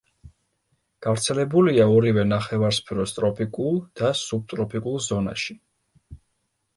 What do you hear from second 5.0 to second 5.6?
ზონაში.